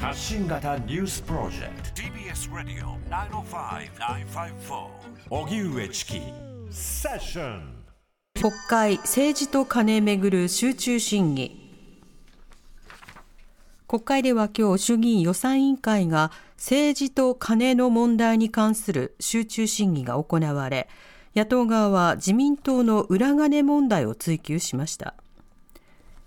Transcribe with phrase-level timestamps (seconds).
[0.00, 2.02] 発信型ニュースプロジェクト。
[2.02, 4.86] TBS ラディオ905-954
[5.28, 6.20] おぎゅうえちき
[6.70, 7.74] セッション
[8.40, 11.68] 国会政治と金めぐる集中審議。
[13.88, 20.88] 国会では今日衆議院予算委員会が政治と金の問題に関する集中審議が行われ
[21.34, 25.14] 野党側は自民党の裏金問題を追及しました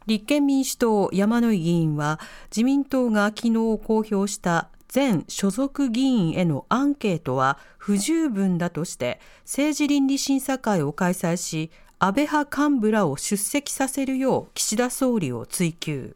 [0.08, 2.20] 立憲民主党山野井議員は
[2.50, 16.16] 自民党が昨日公表した全所属議員へのアンケートは不十分だとして政治倫理審査会を開催し安倍派幹部らを出席させるよう岸田総理を追及。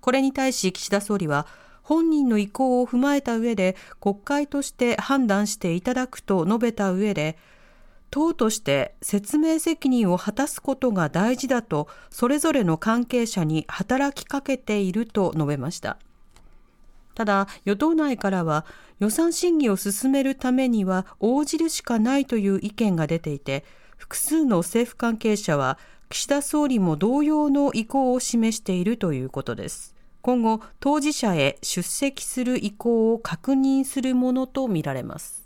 [0.00, 1.46] これに対し岸田総理は
[1.82, 7.38] 本人の意向を踏まえた上で国会として判断していただくと述べた上で
[8.12, 15.96] 党として説明責任を果たすことが大事だとそれぞれの関係者に働きかけていると述べました。
[17.14, 18.66] ただ与党内からは
[19.00, 23.64] 予算審議を進めるためには応じるしかないという意見が出ていて
[23.96, 25.78] 複数の政府関係者は
[26.10, 29.96] 岸田総理も同様の意向を示しているということです。
[30.20, 35.41] 今後当事者へ出席する意向を確認するものとみられます。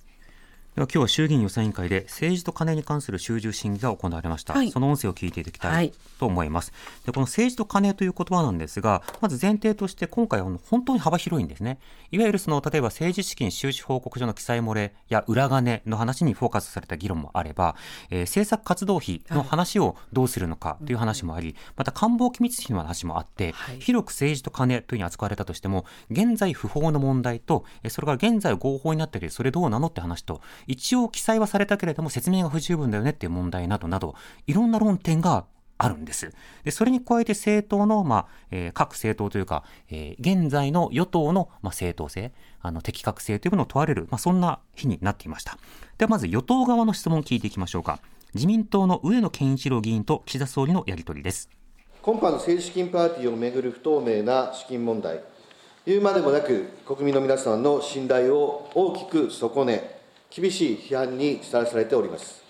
[0.76, 11.78] では今日は衆議院予算委員会で政治と金に関する集中審議が行われました、はい、その音声を聞いていただきたいと思います、はい、でこの政治と金という言葉なんですがまず前提として今回は本当に幅広いんですね。
[12.10, 17.74] いわゆるその例えば政治資金収支報告書の記載漏れや裏金の話にフォーカスされた議論もあれば、
[18.10, 34.14] えー、政策活動費の話をどうするのかという話もあり、はい、また官房機密費の話もあって、広く政治と金というふうに扱われたとしても現在不法の問題とそれから現在合法になっているそれどうなのって話と一応記載はされたけれども説明が不十分だよねっていう問題などなど、
[34.46, 35.44] いろんな論点が
[35.78, 36.32] あるんです。
[36.64, 45.58] で、それに加えて政党の、まあ、えー、各政党というか、えー、現在の与党の、まあ、正当性、あの、適格性というものを問われる、まあ、そんな日になっていました。
[45.98, 48.00] では、まず与党側の質問を聞いていきましょうか。
[48.34, 51.50] 自民党の上野健一郎議員と岸田総理のやり取りです。
[52.02, 55.20] 今般の政治資金パーティーをめぐる不透明な資金問題、
[55.84, 59.95] 言うまでもなく、国民の皆さんの信頼を大きく損ね、
[60.36, 62.42] 厳しい批判にさらされております。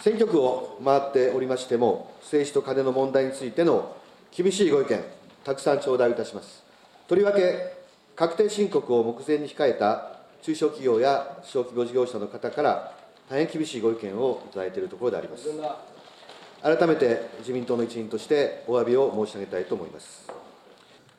[0.00, 3.94] 選挙区を回っておりましても、政治と金の問題についての
[4.34, 5.04] 厳しいご意見、
[5.44, 6.64] たくさん頂戴いたします。
[7.06, 7.76] とりわけ、
[8.16, 12.94] 確定申告を目前に控えた中小企業や小規模事業者の方から、
[13.28, 15.50] 大変厳しいご意見をいただいているところであります。
[16.62, 20.26] 改めて自民党の一員としてお詫びを申し上げたいと思います。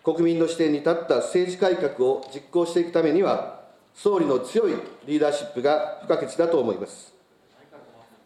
[0.04, 3.65] 国民の視点に立った政治改革を実行していくためには、
[3.96, 4.74] 総理の強い
[5.08, 7.14] リーダーシップが不可欠だと思います。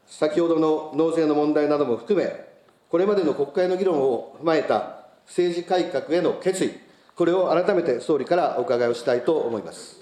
[0.07, 2.47] 先ほどの納税の問題なども含め、
[2.89, 6.71] これまでの国会の議論を踏まえた政治改革への決意、
[7.15, 10.01] これを改めて総理からお伺いをしたいと思います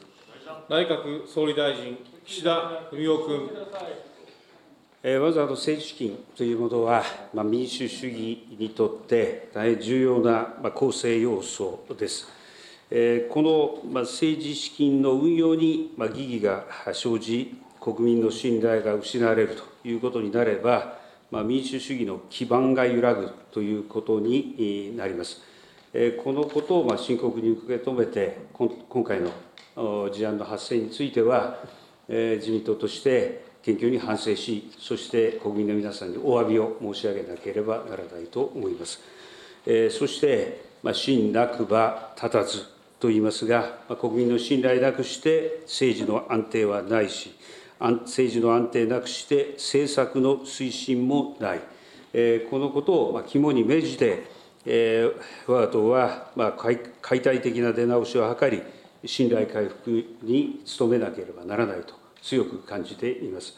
[0.69, 5.19] 内閣総理大臣、岸田文雄君。
[5.19, 12.36] まずあの政治資金というものは、まあ、民主主義にとって大変重要な、まあ、構成要素です。
[12.89, 20.97] この政治資金の運用に疑義が生じ、国民の信頼が失われるということになれば、
[21.29, 25.41] 民主主義の基盤が揺らぐということになります。
[26.23, 29.19] このことを深刻に受け止めて、今回
[29.75, 31.57] の事案の発生については、
[32.07, 39.01] 自民党として研究に反省し、そして国民の皆さんにお詫びを申し上げなければならないと思います。
[39.89, 47.31] そして、信なくば立たずと言いますが、国民の信頼なくして政治の安定はないし、
[47.79, 51.59] 政治の安定なくして政策の推進もない、
[52.49, 54.23] このことを肝に銘じて、
[55.45, 56.31] 我が党は
[57.01, 58.61] 解体的な出直しを図り、
[59.05, 61.93] 信頼回復に努めなければならないと
[62.23, 63.55] 強く感じています。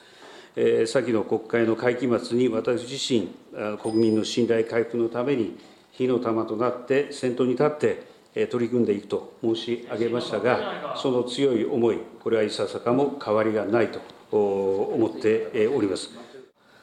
[0.85, 3.29] 先の国会の会期末に私自身、
[3.77, 5.57] 国民の信頼回復のために
[5.93, 13.99] 火の玉となって先頭に立って、取り組んでいくと申し上げましたが、その強い思い、これはいささかも変わりがないと
[14.31, 16.09] 思っております。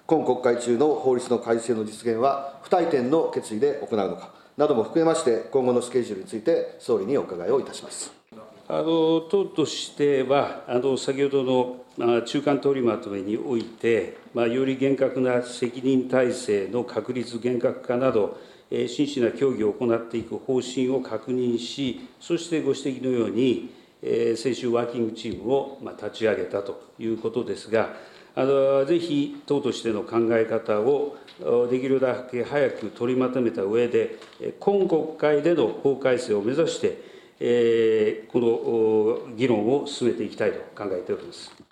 [0.07, 8.13] 今国会中の法律の改正の実現は、不退転の決意で行うのかなども含めまして、今後のスケジュールについて、総理にお伺いをいたします。
[8.69, 11.45] あの党としては、あの先ほど
[11.99, 18.39] の中間取りまとめにおいて、まあ、より厳格な責任体制の確立厳格化など、
[18.71, 23.71] 真摯な協議を行っていく方針を確認し、そしてご指摘のように、
[24.03, 27.95] 先週、ワーキングチームを立ち上げたということですが、
[28.35, 31.17] あのぜひ党としての考え方を
[31.71, 34.19] できるだけ早く取りまとめた上で、
[34.61, 41.66] 今国会での法改正を目指して、この議論を進めていきたいと考えております。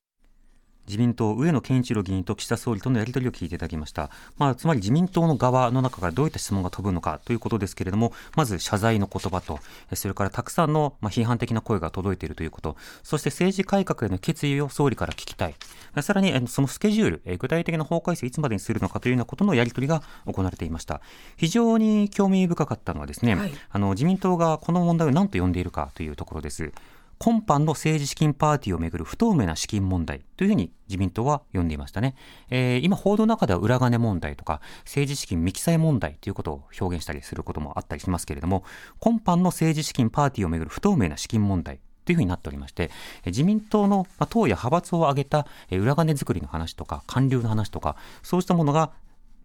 [0.86, 4.10] 自民党、上野健一郎議員と岸田総理とのやり取りを聞いていただきました。
[4.38, 9.60] まあ、つまり自民党の側の中からどういった質問が飛ぶのかということですけれども、まず謝罪の言葉と、
[9.94, 15.54] それからたくさんの批判的な声が届いているということ、そして政治改革への決意を総理から聞きたい。
[16.02, 21.00] さらに、そのスケジュール、具体的な法改正いつまでにするのかというようなことのやり取りが行われていました。
[21.36, 26.72] 非常に興味深かったのはですね、はい、あの自民党がこの問題を何と呼んでいるかというところです。
[27.18, 32.14] 今般の政治資金パーティーをめぐる不透明な資金問題というふうに自民党は呼んでいましたね。
[32.50, 38.64] えー、今、報道の中では裏金問題とか政治資金未記載問題ということを表現したりすることもあったりしますけれども、
[38.98, 42.90] 今般の政治資金パーティーをめぐる不透明な資金問題というふうになっておりまして、
[43.26, 48.92] 自民党の党や派閥を挙げた裏金作りの話とか、官僚の話とか、そうしたものが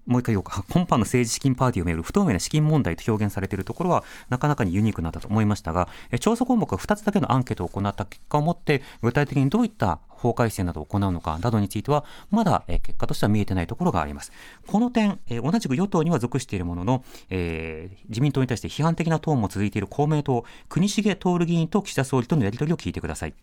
[0.06, 5.88] もう一回言おうか、 今般の政治資金パーティーをめぐる不透明な資金問題と表現されているところは、なかなかにユニークなんだと思いましたが、
[6.20, 14.32] 調査項目は2つだけのアンケートを行った結果をもって、具体的にどういった法改正などを行うのかなどについては、まだ結果としては見えてないところがあります。
[14.68, 23.34] この点、同じく与党には属しているものの、えー、自民党に対して批判的なトーンも続いている公明党、国重徹議員と岸田総理とのやり取りを聞いてください。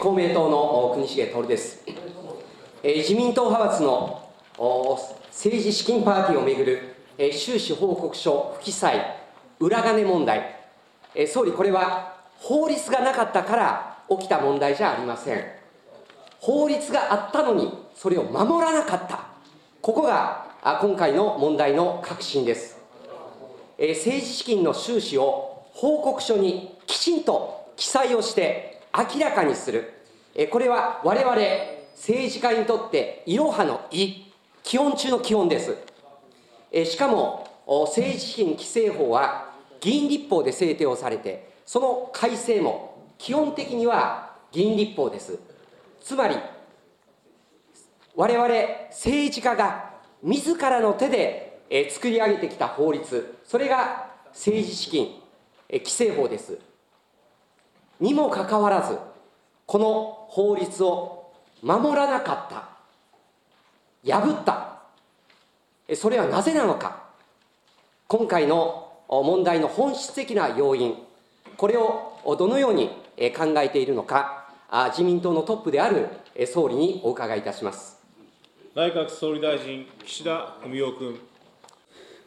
[0.00, 1.84] 公明党の国重徹です。
[2.82, 4.27] 自民党派閥の
[4.58, 9.20] 政治資金パーティーをめぐる、え収支報告書不記載、
[9.60, 10.56] 裏金問題、
[11.14, 15.44] え総理、これは法律がなかったから起きた問題じゃありません。
[16.40, 19.26] 法律があったのに、それを守らなかった。
[19.80, 20.46] ここが
[20.80, 22.78] 今回の問題の核心です。
[23.78, 29.92] え政治資金の収支を報告書にきちんと記載をして明らかにする。
[30.34, 31.36] えこれは我々
[31.94, 34.27] 政治家にとっていろはの意
[34.62, 35.76] 基本中の基本です。
[36.70, 45.38] えしかも、政治資金規正法は議員立法で制定をされて、その改正も基本的には議員立法です。
[46.00, 46.36] つまり、
[48.16, 48.48] 我々
[48.90, 49.90] 政治家が
[50.22, 55.20] 自らの手で、え作り上げてきた法律、それが政治資金、
[55.68, 56.58] え規正法です。
[58.00, 58.98] にもかかわらず、
[59.66, 61.30] この法律を
[61.62, 62.77] 守らなかった
[64.10, 65.94] 破った。
[65.94, 67.08] それはなぜなのか。
[68.06, 70.96] 今回の問題の本質的な要因。
[71.56, 72.88] これをどのように
[73.36, 74.48] 考えているのか。
[74.90, 76.08] 自民党のトップである
[76.46, 77.98] 総理にお伺いいたします。
[78.74, 81.20] 内閣総理大臣岸田文雄君。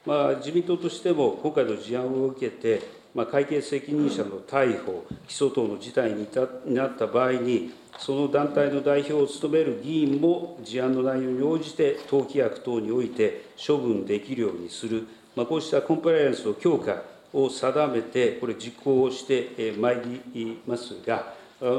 [0.06, 6.28] まあ、自民党としても今回の事案を受けて、まあ、会計責任者の逮捕、起訴等の事態に
[6.74, 15.06] なった場合に、その団体の代表を務める議員も事案の内容に応じて党規約等において処分できるようにする、
[15.36, 17.04] まあ、こうしたコンプライアンスの強化
[17.34, 20.02] を定めて、これ、実行をしてまい
[20.34, 21.34] りますが、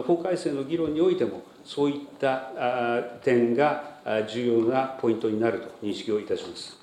[0.07, 2.51] 法改正の議論においても、そういった
[3.23, 6.79] 点が重要なポイントになると認識をいたします。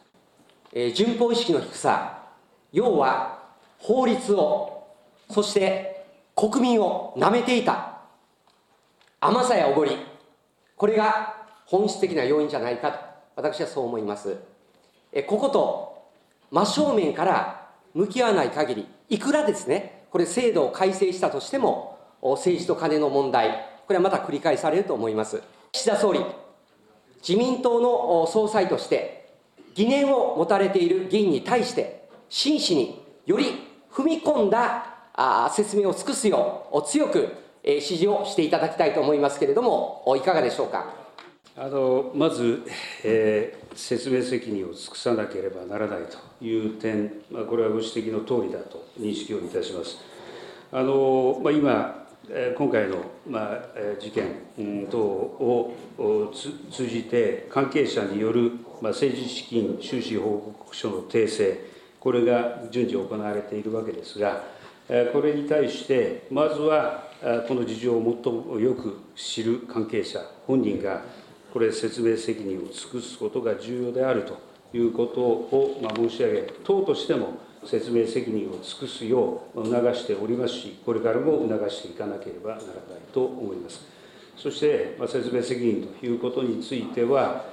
[0.74, 2.24] え順法意識の低さ、
[2.72, 3.39] 要は
[3.80, 4.88] 法律を、
[5.30, 6.06] そして
[6.36, 8.00] 国民をなめていた。
[9.22, 9.98] 甘さやおごり、
[10.78, 11.36] これが
[11.66, 13.00] 本質的な要因じゃないかと、
[13.36, 14.38] 私はそう思います。
[15.12, 16.08] えここと
[16.52, 25.42] 真正面から向き合わない限り、いくらですね、これ制度を改正したとしても、政治と金の問題、これはまた繰り返されると思います。
[25.72, 26.22] 岸田総理、
[27.28, 29.30] 自民党の総裁として、
[29.76, 37.30] 疑念を持たれている議員に対して、真摯により踏み込んだ説明を尽くすよう強く
[37.64, 40.94] 指示をしていただきたいと思いますけれども、いかがでしょうか？
[41.58, 42.64] あのまず、
[43.04, 49.98] えー、説明責任を尽くさなければならないという点、まあ、これはご指摘の通りだと認識をいたします。
[50.72, 52.08] あのまあ、今、
[52.58, 53.62] 今回の、まあ、
[54.00, 55.74] 事件等を
[56.72, 61.60] 通じて、関係者による、まあ、政治資金収支報告書の訂正、
[62.00, 64.44] これが順次行われているわけですが、
[65.14, 67.04] これに対して、まずは
[67.48, 71.02] この事情を最もよく知る関係者本人が、
[71.54, 74.38] これ、説明責任を尽くすことが重要であると
[74.72, 82.66] いうことを申し上げ、党としても説明責任を尽くすよう促しておりますし、これからも促していかなければならない
[83.12, 83.82] と思います。
[84.38, 87.46] そして、説明責任ということについては、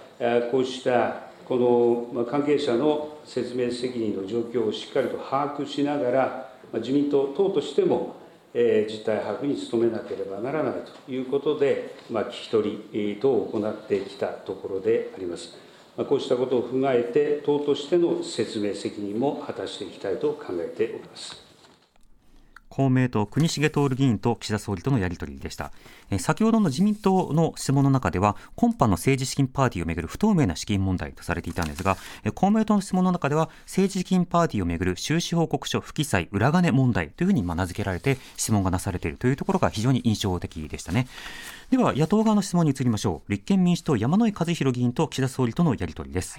[0.52, 8.16] こうしたこの関係者の説明責任の状況をしっかりと把握しながら、自民党党としても
[8.58, 10.72] え実態把握に努めなければならない
[11.06, 15.54] ということで、ま、聞き取り等を行ってきたところであります。
[15.96, 21.45] ま、こうしたことを踏まえて、党としての説明責任も果たしていきたいと考えております。
[22.76, 25.72] 公明党国重徹議員と岸田総理とのやり取りでした、
[26.10, 41.08] え、先ほどの自民党の質問の中では今般の政治資金パーティーをめぐる不透明な資金問題とされていたんですが、え、公明党の質問の中では政治資金パーティーをめぐる収支報告書不記載裏金問題というふうに名付けられて質問がなされているというところが非常に印象的でしたね。
[41.70, 43.32] では野党側の質問に移りましょう。
[43.32, 46.38] 立憲民主党山井和弘議員と岸田総理とのやり取りです。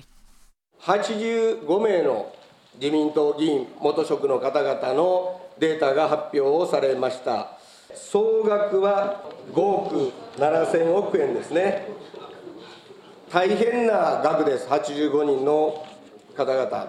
[0.81, 2.31] 85名の
[2.79, 7.57] 自民党議員元職の方々のデータが発表をされました。
[7.95, 9.23] 総額は
[9.53, 11.87] 5億7000億円ですね。
[13.31, 14.67] 大変な額です。
[14.67, 15.85] 85人の
[16.35, 16.87] 方々。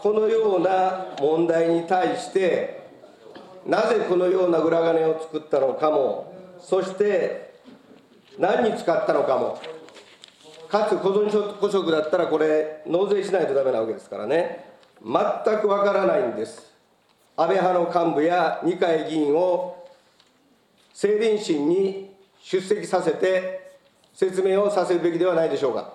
[0.00, 2.82] このような問題に対して
[3.66, 7.54] なぜこのような裏金を作ったのかもそして
[8.38, 9.60] 何に使ったのかも。
[10.68, 14.68] かつ個人所得だったらこれ納税しないとダメなわけですからね。
[15.02, 16.67] 全くわからないんです。
[17.40, 19.86] 安倍派の幹部や二階議員を
[20.90, 22.10] 政倫審に
[22.42, 23.76] 出席させて
[24.12, 25.92] 説明をさせるべきではないでしょうか。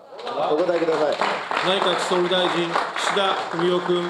[0.50, 1.16] お答えください。
[1.68, 4.10] 内閣総理大臣岸田文雄君。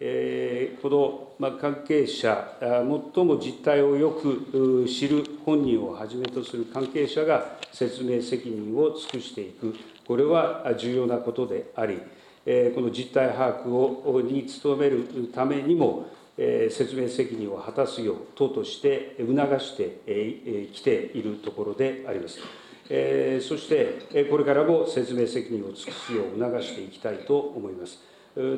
[0.00, 9.74] えー、この、まあ、関係者、最も実態をよく知る本人をはじめとする関係者が説明責任を尽くしていく、
[10.06, 11.98] これは重要なことであり、
[12.74, 16.06] この実態把握をに努めるためにも、
[16.70, 22.38] 説明責任を果たすよう、党として促してきているところであります。
[23.40, 27.98] そして、これからも説明責任を尽くすよう促していきたいと思います。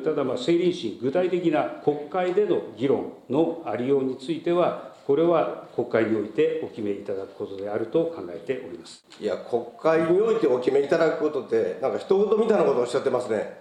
[0.03, 13.60] ただ、政倫審、具体的な国会での議論のありようについては、これは国会においてお決めいただくことであると考えておりますいや、国会においてお決めいただくことって、なんか一言みたいなことをおっしゃってますね。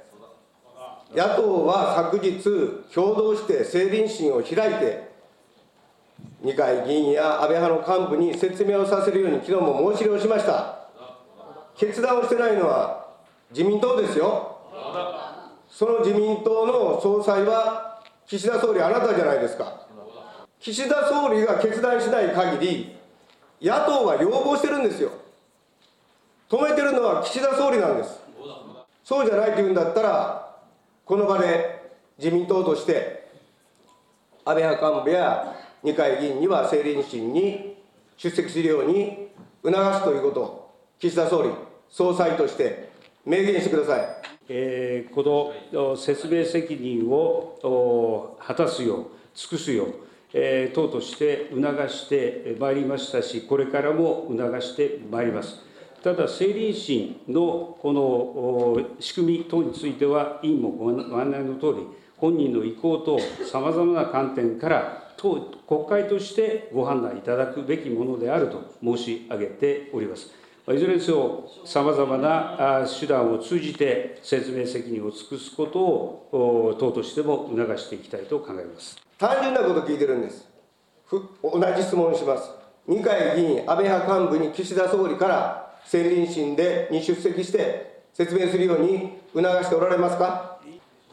[1.15, 2.41] 野党は昨日、
[2.95, 5.11] 共同して政倫審を開いて、
[6.41, 10.79] 二階議員や安倍派の幹部に説明をさせるように、昨日も申し入れをしました。
[11.77, 13.09] 決断をしてないのは
[13.51, 14.59] 自民党ですよ。
[15.69, 19.87] その自民党の総裁は、岸田総理、あなたじゃないですか。
[20.61, 22.97] 岸田総理が決断しない限り、
[23.61, 25.11] 野党は要望してるんですよ。
[26.49, 28.21] 止めてるのは岸田総理なんです。
[29.03, 30.50] そうじゃないというんだったら、
[31.11, 33.29] この場で自民党として、
[34.45, 37.77] 安倍派幹部や二階議員には政倫審に
[38.17, 39.27] 出席するように
[39.65, 41.51] 促すということを、岸田総理、
[41.89, 42.91] 総裁として
[43.27, 44.09] 明言してください。
[44.51, 49.95] えー、この説明責任を果たすよう、尽くすよう、
[50.33, 55.70] えー、党として促してまいりましたし、これからも促してまいります。
[56.03, 63.19] ただ、政倫審のこの仕組み等については、委員もご案内のとおり、本人の意向と
[63.51, 65.37] さまざまな観点から、党、
[65.69, 70.33] 国会としてご判断いただくべきものであると申し上げております。
[70.73, 78.97] いずれにせよ、さまざまな手段を通じて説明責任を尽くすことを党としても促していきたいと考えます。
[79.19, 80.49] 単純なこと聞いてるんです、
[81.11, 82.51] 同じ質問します、
[82.87, 90.61] 二階議員、安倍派幹部に岸田総理から政倫審でに出席して説明するように促しておられますか？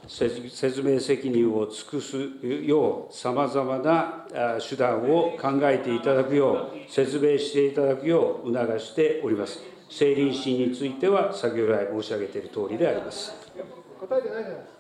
[0.08, 2.16] 説明責任を尽くす
[2.64, 4.28] よう、さまざまな
[4.70, 9.60] 手段を考えていただくよう、説明していただくよう促しております。
[9.90, 13.34] 政倫審については、先ほど来申し上げている通りであります。
[14.00, 14.78] 答えてないじゃないですか。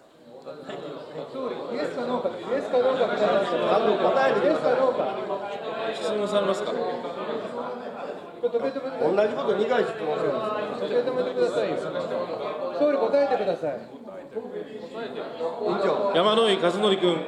[1.34, 3.08] 総理、イエスかノーか、イエスかノーか
[4.14, 5.02] 答えてイエスかノーか。
[5.94, 6.72] 質問されますか？
[8.42, 10.86] 同じこと2回質問するんです。
[10.86, 11.78] 受け止めてくださいよ。
[12.80, 13.72] 総理答えてください。
[16.16, 17.26] 山井和則君。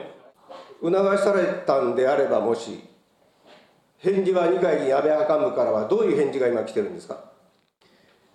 [0.81, 2.79] 促されたんであれば、もし、
[3.97, 7.31] 返事は二階議員、安倍派幹部からはどういう返事が今来てるんですか？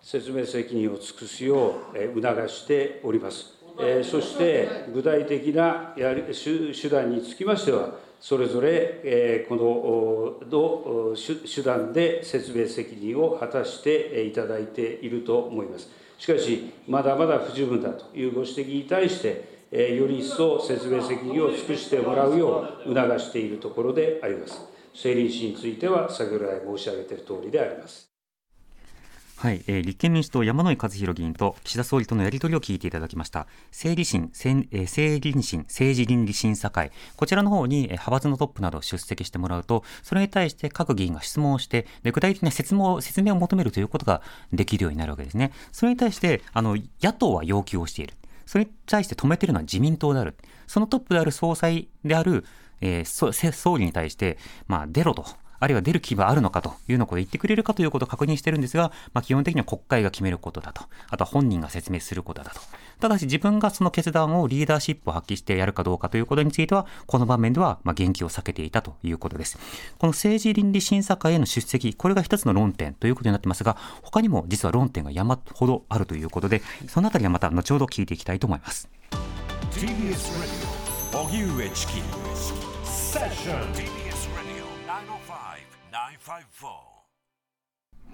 [0.02, 3.54] 説明責任を尽くすよう促しております。
[4.02, 11.14] そして具体的なや手段につきましては、それぞれこの
[11.46, 15.90] 手段で説明責任を果たしていただいていると思います。
[16.18, 19.54] しかし、まだまだ不十分だというご指摘に対して、
[19.96, 24.60] より一層説明責任を尽くしてもらうよう促しているところであります。
[24.94, 28.13] 政倫審については、先ほど来申し上げている通りであります。
[29.36, 33.46] はい、えー、立憲民主党山井和弘議員と岸田総理とのやり取りを聞いていただきました。
[33.70, 36.92] 政理審、えー、政理審政治倫理審査会。
[37.16, 44.22] こちらの方に、えー、派閥のトップなど出席してもらうとそれに対して各議員が質問をしてで具体的な説明説明を求めるということが
[44.52, 45.52] できるようになるわけですね。
[45.72, 48.14] それに対してあの野党は要求をしている。
[48.46, 50.36] それに対して止めているのは自民党である。
[50.66, 52.44] そのトップである総裁である
[52.80, 54.36] えー、総理に対して、
[54.66, 55.24] まあ、出ろと。
[55.64, 60.84] あるいは出る気はあるのかというのを言ってくれるかということを確認してるんですが、まあ、基本的には国会が決めることだと。
[61.08, 62.60] あとは本人が説明することだと。
[63.00, 69.58] ただし自分がその決断をリーダーシップを発揮してやるかどうかということについては、この場面ではま言及を避けていたということです。
[69.98, 78.90] この政治倫理審査会への出席、これが一つの論点ということになってますが、他にも実は論点が山ほどあるということで、そのあたりはまた後ほど聞いていきたいと思います。
[79.72, 80.74] TBS
[81.14, 81.92] 荻上チキ
[82.84, 84.03] セッション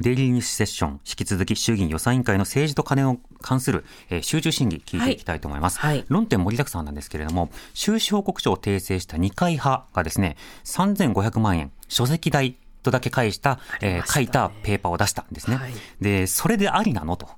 [0.01, 5.79] デイリーニュースセッション、引き続き衆議院予算委員会の政治と金を関する、えー、集中審議、聞いていきたいと思います。
[5.79, 15.57] はいはい、論点盛りだくさんなんですけれども、収支報告書を訂正した二階派がですね、3500万円、書籍代とだけ返した、えー、書いたペーパーを出したんですね。
[15.57, 17.29] はい、で、それでありなのと。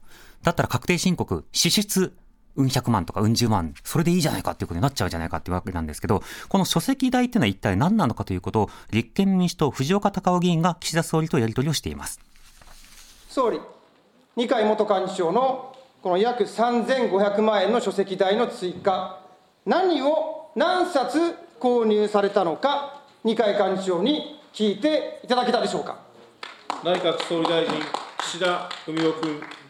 [0.43, 2.17] だったら確定申告、支出
[2.57, 12.21] うん百万とかうん十万、それでいいじゃないかっていうことになっちゃうじゃないかっていうわけなんですけど、この書籍代っていうのは一体何なのかということを、立憲民主党、藤岡隆夫議員が岸田総理とやり取りをしています。
[13.29, 13.61] 総理、
[14.37, 19.21] 二階元幹事長のこの約3500万円の書籍代の追加、
[19.65, 26.01] 何を何冊購入されたのか、二階幹事長に聞いていただけたでしょうか。
[26.85, 27.75] 内閣総理大臣、
[28.19, 29.62] 岸田文雄君。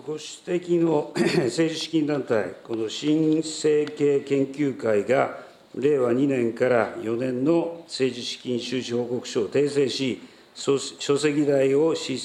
[0.00, 1.12] ご指摘の
[1.44, 5.36] 政治資金団体、この新政経研究会が、
[5.74, 10.22] 令和2年から4年の政治資金収支報告書を訂正し、
[10.54, 10.78] 書
[11.18, 12.18] 籍代を支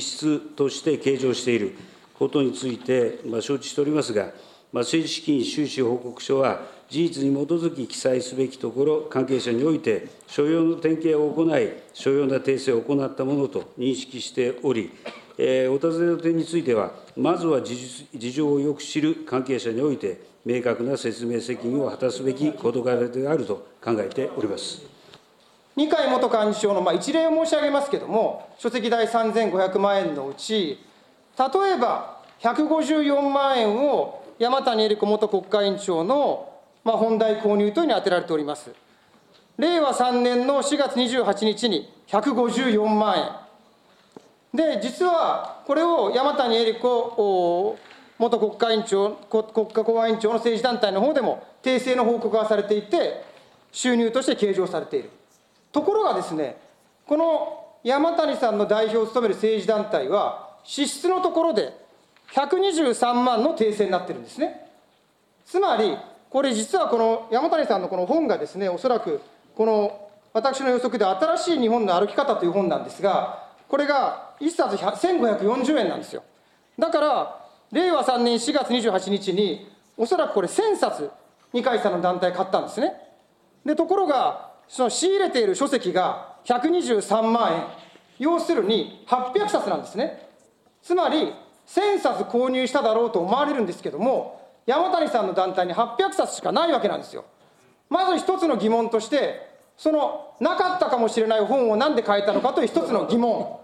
[0.00, 1.76] 出として計上している
[2.18, 4.24] ことについて、まあ、承知しておりますが、
[4.72, 14.90] まあ、政治資金収支報告書は、事実に基づき記載すべきところ、関係者において、所要の点検を行い、所要な訂正を行ったものと認識しており、
[15.36, 24.82] お尋ねの点については、まずは事情をよく知る関係者において、明確な説明責任を果たすべき事柄であると考えております。
[25.74, 30.78] 二階元幹事長の、まあ、一例を申し上げますけれども、書籍代3500万円のうち、
[31.36, 36.52] 例えば154万円を山谷恵理子元国会委員長の、
[36.84, 38.70] まあ、本題購入等に充てられております。
[39.56, 43.43] 令和3年の4月28日に154万円。
[44.54, 47.76] で、実はこれを山谷恵理子
[48.18, 53.24] 元国会委員長、国家公安委員長の政治団体の方でも訂正の報告がされていて、
[53.72, 55.10] 収入として計上されている。
[55.72, 56.56] ところがですね、
[57.06, 61.72] この山谷さんの代表を務める政治団体は、支出のところで
[62.32, 64.70] 123万の訂正になってるんですね。
[65.44, 65.98] つまり、
[66.30, 69.20] これ実はこの山谷さんのこの本がですね、おそらく
[69.56, 76.22] この私の予測で新しい日本の歩き方という本なんですが、これが1冊1540円なんですよ。
[76.78, 77.40] だから、
[77.72, 81.10] 令和3年4月28日に、おそらくこれ1000冊、
[81.52, 82.92] 二階さんの団体買ったんですね。
[83.64, 87.64] で、ところが、その仕入れている書籍が123万円、
[88.18, 90.28] 要するに800冊なんですね。
[90.82, 91.34] つまり、
[91.66, 97.24] 1000冊購入しただろうと思われるんですけども、山谷さんの団体に800冊しかないわけなんですよ。
[97.88, 103.60] まず一つの疑問として、そのなかったかもしれない本を何で変えたのかという一つの疑問。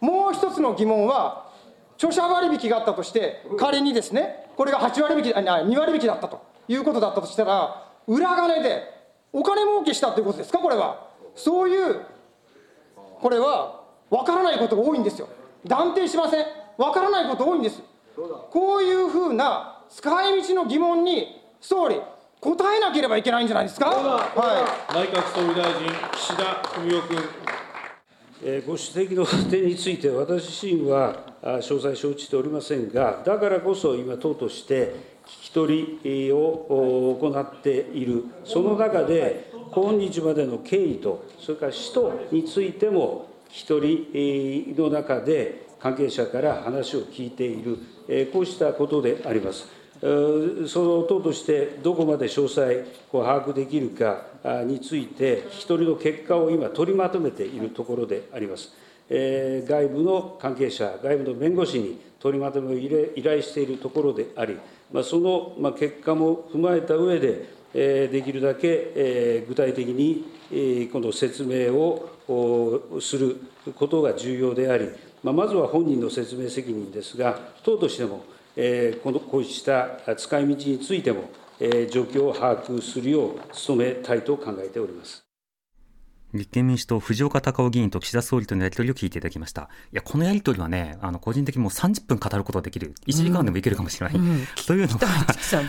[0.00, 1.50] もう一つの疑問は、
[1.96, 8.82] 著者割引があったとして、仮にですね、これが8割引き、あ2割引きだったということだったとしたら、裏金で
[9.32, 11.06] お金儲けしたということですか、これは。
[11.34, 12.04] そういう、
[13.20, 15.28] これは分からないことが多いんですよ。
[15.64, 16.46] 断定しません。
[16.76, 17.80] 分からないこと多いんです。
[18.50, 22.00] こういうふうな使い道の疑問に、総理、
[22.42, 23.86] 答えなければいけないんじゃないですか？
[23.86, 27.16] はい、内閣総理大臣、岸田文雄君。
[28.66, 34.92] ご指摘の点について、私自身は詳細承知しておりませんが、だからこそ今、党として
[35.24, 47.78] 聞き取りを行っている、その中で、今日までの経緯と、それから使途についても、聞き取りの中で、関係者から話を聞いている、
[48.32, 49.80] こうしたことであります。
[50.02, 50.08] そ
[50.82, 54.26] の党としてどこまで詳細を把握できるか
[54.64, 58.72] について、聞き取りの結果を今、取りまとめているところであります。
[59.08, 64.56] 外部の関係者、外部の弁護士に取りまとめを依頼しているところであり、
[65.04, 73.36] その結果も踏まえた上で、できるだけ具体的にこの説明をする
[73.76, 74.88] ことが重要であり、
[75.22, 78.24] まずは本人の説明責任ですが、党としても、
[79.02, 81.30] このこうした使い道についても、
[81.90, 85.24] 状況を把握するよう努めたいと考えております。
[86.34, 89.68] 立憲民主党、藤岡隆夫議員と岸田総理とのやり取りを聞いていただきました。
[89.92, 94.16] いや、このやり取りはね、あの個人的にもう30分語ることができる、1時間でもいけるかもしれない。
[94.16, 95.08] うんうん、 というのが、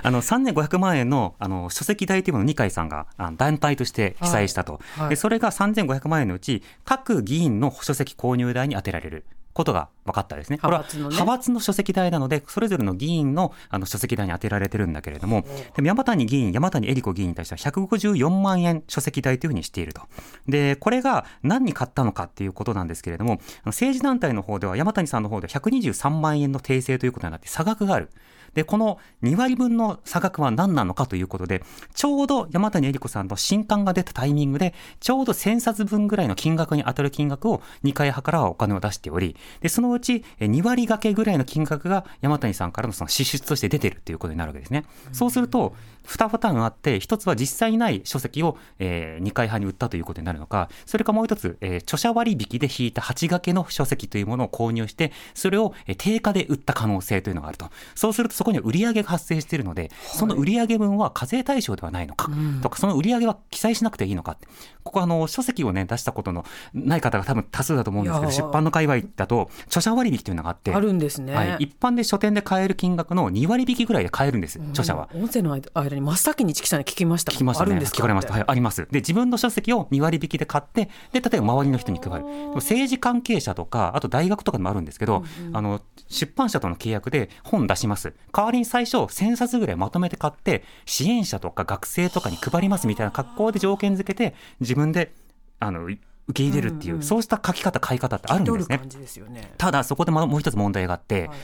[0.04, 9.26] あの3500万円のあの書籍代というものを二階さんがあの団体として記載したと、はいはい、で、それが3500万円のうち、各議員の書籍購入代に充てられる。
[9.54, 10.58] ことが分かったですね。
[10.58, 20.02] これは派閥の書籍代なので、それぞれの議員のあの書籍代に充てられてるんだけれども、でも山谷議員、山谷恵理子議員に対しては154万円書籍代というふうにしていると。
[20.48, 28.10] で、これが何に買ったのかっていうことなんですけれども、政治団体の方では山谷さんの方では123万円の訂正ということになって差額がある。
[28.54, 31.64] で、この2割分の差額は何なのかということで、
[31.94, 44.86] ちょうど山谷恵理子さんの新刊が出たタイミングで、ちょうど1000冊分ぐらいの金額に当たる金額を2回派からはお金を出しており、で、そのうち2割掛けぐらいの金額が山谷さんからのその支出として出てるということになるわけですね。
[45.12, 57.70] そうすると、2パターンあって、1つは実際ない書籍を、えー、2回派に売ったということになるのか、それかもう1つ、えー、著者割引で引いた8掛けの書籍というものを購入して、それを定価で売った可能性というのがあると。
[57.96, 62.30] そうするとそこには売り上げが発生しているので、その売上分は課税対象ではないのか、
[62.62, 64.38] とか、その売上は記載しなくていいのか
[64.84, 71.34] ここあの書籍をね出したことのない方が多分多数だと思うんですけど、出版の界隈だと著者割引というのがあって、あるんですね。
[71.34, 75.10] はい、一般で書店で買える金額の2割引きぐらいで買えるんです、著者は。
[75.14, 77.32] 音声の間に真っ先にチキさんに聞きました。
[77.32, 77.76] 聞きましたね。
[77.78, 78.34] 聞かれました。
[78.34, 78.88] はい、あります。
[78.92, 82.26] で自分の書籍を2割引きで買って、で例えば周りの人に配る。
[82.56, 88.14] 政治関係者とかあと大学とかでもあるんですけど、うんうん、あの出版社との契約で本出します。
[88.32, 95.14] 代わりに最初1000冊ぐらいまとめて買って支援者とか学生とかに配りますみたいな格好で条件付けて自分で
[95.60, 96.00] あの受
[96.34, 98.80] け入れるっていう、うんうん、そうした書き方買い方ってあるんですね。
[99.08, 101.38] すねただそこでもう一つ問題があって、はい、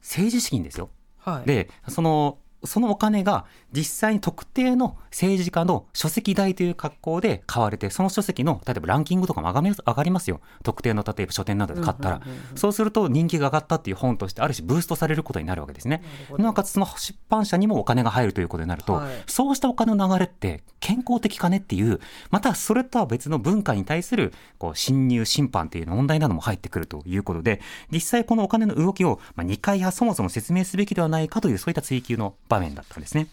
[0.00, 0.90] 政治資金ですよ。
[1.18, 10.40] はい、でそのそのお金が実際に特定の政治家の書籍代という格好で買われて、その書籍の例えばランキングとかも上がりますよ。
[10.62, 12.22] 特定の例えば書店などで買ったら。
[12.54, 16.02] そうすると人気が上がったっていう本としてある種ブーストされることになるわけですね。
[16.38, 33.28] なおかつその出版社にもお金が入るということになると、はい、そうしたお金の流れって健康的かねっていう、またそれとは別の文化に対するこう侵入、審判っていう問題なども入ってくるということで、実際このお金の動きを、まあ、2回やそもそも説明すべきではないかというそういった追及の場面だったんですね。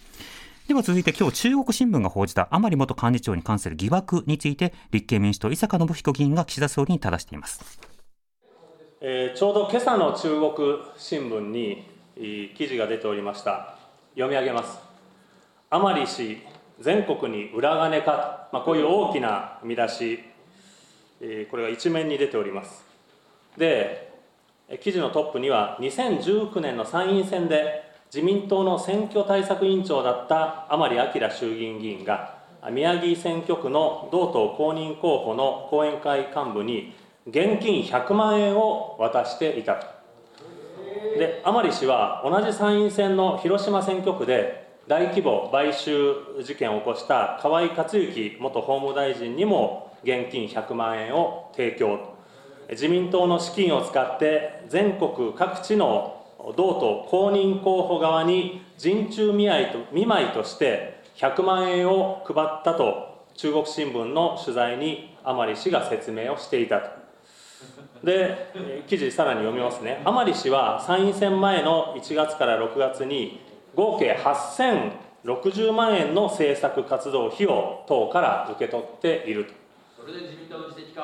[0.67, 7.79] では続いて今日中国新聞が報じた甘利元幹事長に関する疑惑について立憲民主党伊坂信彦議員が岸田総理に正しています、
[9.01, 11.87] えー、ちょうど今朝の中国新聞に
[12.55, 13.77] 記事が出ておりました。
[14.13, 14.77] 読み上げます。
[15.69, 16.37] 甘利氏
[16.79, 20.19] 全国に裏金かと、まあ、こういう大きな見出し、
[21.21, 22.85] えー、これが一面に出ております。
[23.57, 24.11] で
[24.83, 32.39] 記事のトップには2019年の参院選で自民党の選挙対策委員長だった甘利明衆議院議員が
[32.71, 36.93] 宮城選挙区の同党公認候補の後援会幹部に
[37.27, 39.85] 現金100万円を渡していたと。
[41.19, 52.17] で甘利氏は同じ参院選の広島選挙区で大規模買収事件を起こした河井克行元法務大臣にも現金100万円を提供。
[52.71, 56.18] 自民党の資金を使って全国各地の
[56.55, 66.99] 同党公認候補側に陣中見合いと見舞いとして100万円を配ったと中国新聞の取材に甘利氏が説明をしていたと。
[68.03, 70.01] で記事さらに読みますね。
[70.05, 73.41] 甘利氏は参院選前の1月から6月に
[73.75, 79.58] 合計8060万円の政策活動費を党から受け取っていると。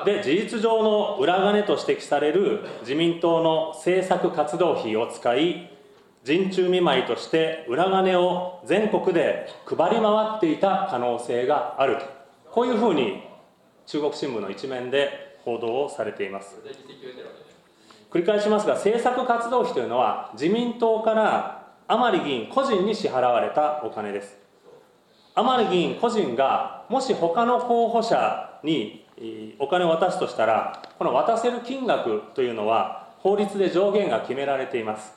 [0.04, 5.70] で事実上の裏金と指摘される自民党の政策活動費を使い
[6.24, 12.02] 陣中見舞いとして裏金を全国で配り回っていた可能性があると。
[12.50, 13.22] こういうふうに
[13.86, 16.56] 中国新聞の一面で報道をされています。
[18.10, 24.45] 繰り返しますが政策活動費というのは自民党から甘利議員個人に支払われたお金です。
[25.36, 29.04] 甘利議員個人がもし他の候補者に
[29.58, 35.12] お金を渡すとしたらこの渡せる金額というのは法律で上限が決められています。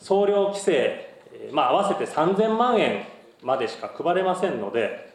[0.00, 1.20] 総量規制、
[1.52, 3.04] まあ、合わせて3000万円
[3.42, 5.14] までしか配れませんので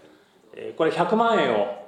[0.77, 1.85] これ100万円を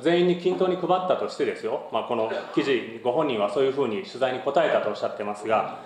[0.00, 5.80] 全員に均等に配ったとしてですよ、まあ、この記事ご本人はそういうふうに取材に答えたとおっしゃってますが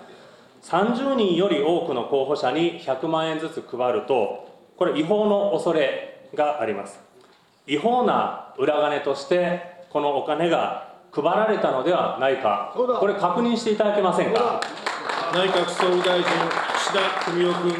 [0.61, 6.99] 30人より多くの候補者に100万円ずつ配るとこれ違法の恐れがあります。
[7.67, 12.73] 違法な裏金としてこのお金が配られたのではないか。
[12.75, 14.59] これ確認していただけませんか？
[15.33, 16.25] 内閣総理大臣
[16.75, 17.75] 岸田文雄君。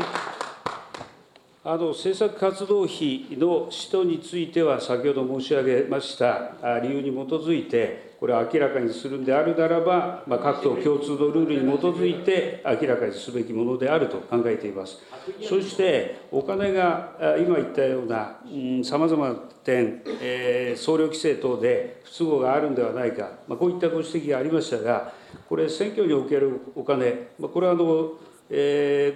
[1.65, 6.51] あの政策活動費の使途については、先ほど申し上げました
[6.81, 14.99] 理由に基づいて、これを明らかにするんであるならば、まあ、各党共通のルールに基づいて明らかにすべきものであると考えています。
[15.41, 18.37] そして、お金が今言ったような
[18.85, 25.11] さまざまな点、えー、総量規制等で不都合があるんではないか、まあ、こういったご指摘がありましたが、
[25.49, 28.13] これ、選挙におけるお金、まあ、これはあの、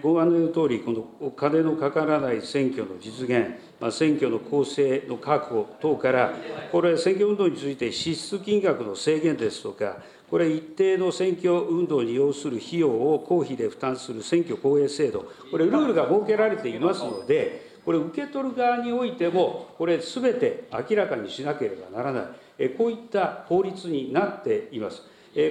[0.02, 3.54] ご案内のとおり、このお金のかからない選挙の実現、
[3.92, 6.34] 選挙の公正の確保等から、
[6.72, 9.98] これ、選挙運動について支出金額の制限ですとか、
[10.32, 25.04] これ、一定の選挙運動に要する費用を公費で負担する選挙公営制度、これ、ルールが設けられていますので、これ、受け取る側においても、これ、すべて明らかにしなければならない、こういった法律になっています。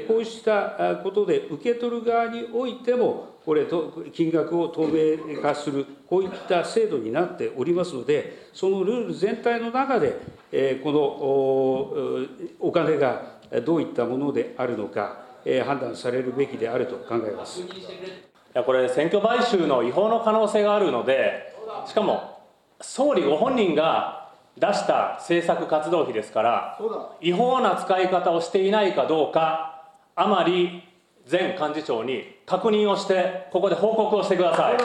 [0.08, 3.66] こうしたことで受け取る側においても、これ、
[4.12, 10.98] 金額を透明化する、こういった制度になっておりますので、そのルール全体の中で、この
[12.58, 15.18] お金がどういったものであるのか、
[15.64, 17.60] 判断されるべきであると考えます。
[17.60, 17.64] い
[18.52, 21.54] やこれ、選挙買収の違法の可能性があるので、
[21.86, 22.40] しかも
[22.80, 26.78] 総理ご本人が出した政策活動費ですから、
[27.20, 29.74] 違法な使い方をしていないかどうか、
[30.18, 30.82] 甘利
[31.30, 34.76] 前幹事長に確認をして、ここで報告をしてください。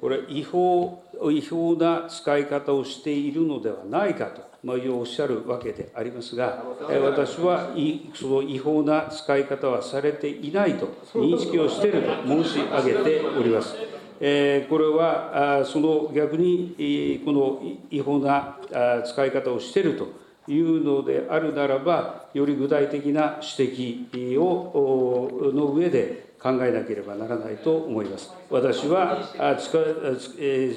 [0.00, 6.64] これ違法、違法な使い方をしているのではないかと、まあ、おっしゃるわけでありますが、
[7.04, 7.70] 私は
[8.14, 13.76] その違法な使い方はされていないと認識をしていると申し上げております。
[14.20, 18.58] えこれはその逆にこの違法な
[19.04, 28.32] 使い方をしているというのであるならば、より具体的な指摘をの上で考えなければならないと思います。
[28.50, 30.74] 私は政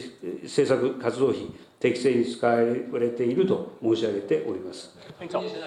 [0.66, 1.48] 策活動費、
[1.80, 4.96] 適正に使われていると申し上げております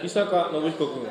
[0.05, 1.03] 伊坂信彦君。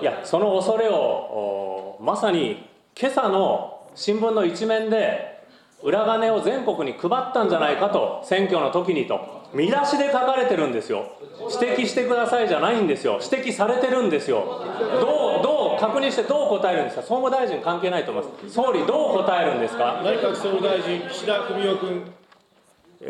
[0.00, 2.66] いや、その恐れをまさに
[2.98, 5.40] 今朝の新聞の一面で、
[5.82, 9.39] 裏金を全国に配ったんじゃないかと、選挙の時にと。
[9.52, 11.12] 見出しで書かれてるんですよ。
[11.60, 13.20] 指摘してくださいじゃないんですよ。
[13.22, 14.62] 指摘されてるんですよ。
[15.00, 17.02] どうどう確認してどう答えるんですか？
[17.02, 18.50] 総務大臣関係ないと思います。
[18.50, 20.02] 総理どう答えるんですか？
[20.04, 22.12] 内閣総理大臣岸田文雄君。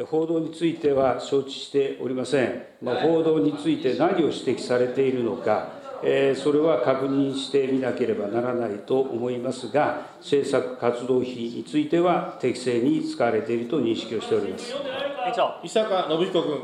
[0.07, 14.75] 報道については承知しておりません、まあ、報道について何を指摘されているのか、えー、それは確認してみなければならないと思いますが、政策活動費については適正に使われていると認識をしております。
[15.63, 16.63] 伊坂信彦君。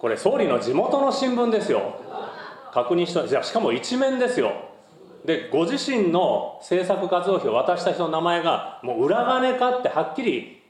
[0.00, 1.96] これ、総理の地元の新聞ですよ。
[2.72, 4.52] 確認した、じゃしかも一面ですよ。
[5.24, 10.62] で、ご自身の政策活動費を渡した人の名前が、もう裏金かってはっきり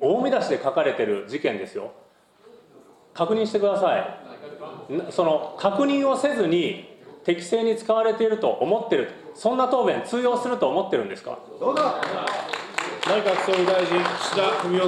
[0.00, 1.92] 大見出しで書かれてる事件ですよ。
[3.14, 4.18] 確認してください。
[5.10, 6.91] その確認をせずに
[7.24, 11.38] 適正に使われていると思ってる、そんな答弁、通用すると思ってるんですか？
[13.06, 14.82] 内閣総理大臣、岸田文雄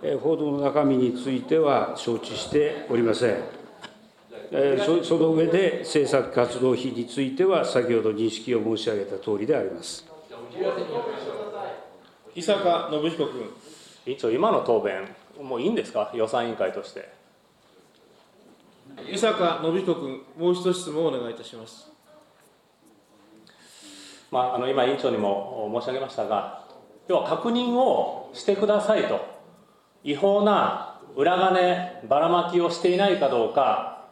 [0.00, 0.18] 君。
[0.18, 3.42] 報道の中身については承知しておりません。
[4.84, 10.06] そその上で、政策活動費については、先ほど認識を申し上げたとおりであります。
[12.34, 13.50] 伊坂信彦君。
[14.06, 17.19] 委員長、今の答弁、もういいんですか、予算委員会として。
[19.10, 21.90] 伊坂信彦君、もう一度質問をお願いいたします。
[24.30, 26.64] まあ、あの今、委員長にも申し上げましたが、
[27.08, 29.20] 要は確認をしてくださいと。
[30.02, 34.06] 違法な裏金ばらまきをしていないかどうか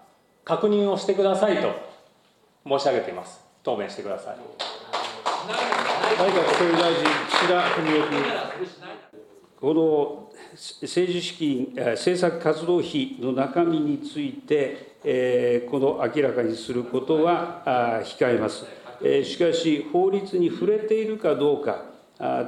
[0.44, 1.72] 確認をしてくださいと
[2.66, 3.40] 申し上げています。
[3.62, 4.36] 答弁してください。
[6.18, 8.22] 内閣総理大臣岸田文雄君。
[9.60, 10.27] この
[10.58, 17.62] 政治資金政策活動費の中身について、えー、この明らかにすることは
[18.04, 18.66] 控えます、
[19.00, 21.84] えー、しかし法律に触れているかどうか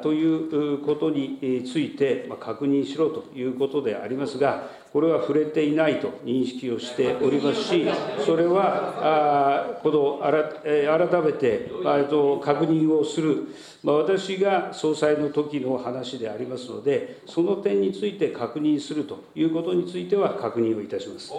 [0.03, 7.87] ということについて確認しろということでありますが、これは触れていないと認識をしておりますし、
[8.27, 10.43] それはこの改
[11.23, 11.71] めて
[12.43, 13.47] 確認をする、
[13.85, 21.33] 私が総裁の時の話でありますので、その点について確認するということについては確認をいたします。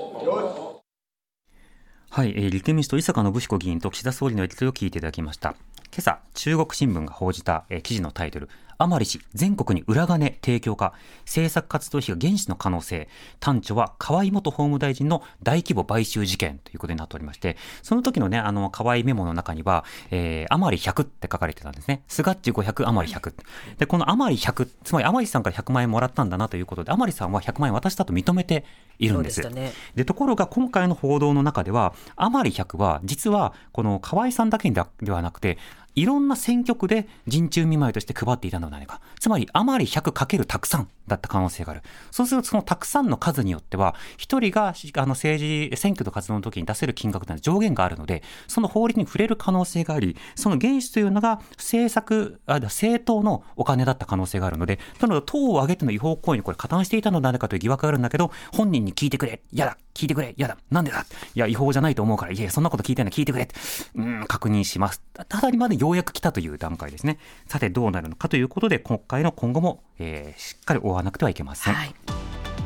[2.14, 5.56] はい、えー、立憲民主党、伊坂信彦議員と岸田総理のやり取りを聞いていただきました。
[5.94, 8.50] 今朝、中国新聞が報じた、えー、記事のタイトル、
[8.82, 10.94] 甘利氏全国に裏金提供か
[11.26, 13.08] 政策活動費が原資の可能性。
[13.40, 22.04] 端緒は河井元法務大臣の大規模買収事件ということになっておりましてその時のねあの河井メモの中には、えー、甘利100って書かれてたんですね。
[22.08, 23.34] スガッチ500甘利100
[23.78, 28.66] でこの甘利100つまり甘利さんから100万円もらったんだなということで甘利さんは100万円渡したと認めて
[29.00, 29.42] いるんです。
[29.42, 29.74] で、ね、
[30.06, 35.58] ところが今回の報道の中では甘利100は実はこの河合さんだけではなくて
[35.96, 39.02] いろんな選挙区で陣中見舞いとして配っていたのではないか。
[39.20, 41.82] つまり、あまり100かけるたくさんだった可能性がある。
[42.10, 63.32] そうすると、そのたくさんの数によっては、一人があの政治、選挙の活動の時に出せる金額というのは上限があるので、その法律に触れる可能性があり、その原資というのが政策、あ政党のお金だった可能性があるので、なので、党を挙げての違法行為にこれ加担していたのではないかという疑惑があるんだけど、本人に聞いてくれ、嫌だ、聞いてくれ、嫌だ、なんでだ、いや、違法じゃないと思うから、いや、そんなこと聞いてない、聞いて。
[63.32, 63.48] くれ、
[63.96, 65.02] うん、確認します。
[65.28, 67.18] ただにまでようやく来たという段階ですね。
[67.48, 71.74] さてどうなるのかということで今回の今後も、えー、しっかり追わなくてはいけません。
[71.74, 71.96] はい、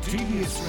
[0.02, 0.62] TBS